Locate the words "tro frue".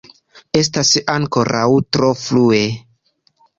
1.99-2.65